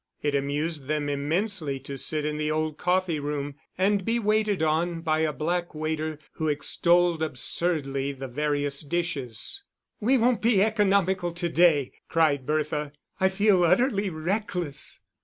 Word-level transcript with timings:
It 0.23 0.33
amused 0.33 0.87
them 0.87 1.09
immensely 1.09 1.79
to 1.81 1.95
sit 1.95 2.25
in 2.25 2.37
the 2.37 2.49
old 2.49 2.79
coffee 2.79 3.19
room 3.19 3.53
and 3.77 4.03
be 4.03 4.17
waited 4.17 4.63
on 4.63 5.01
by 5.01 5.19
a 5.19 5.31
black 5.31 5.75
waiter, 5.75 6.17
who 6.31 6.47
extolled 6.47 7.21
absurdly 7.21 8.11
the 8.11 8.27
various 8.27 8.81
dishes. 8.81 9.61
"We 9.99 10.17
won't 10.17 10.41
be 10.41 10.63
economical 10.63 11.31
to 11.33 11.49
day," 11.49 11.91
cried 12.09 12.47
Bertha. 12.47 12.93
"I 13.19 13.29
feel 13.29 13.63
utterly 13.63 14.09
reckless." 14.09 15.01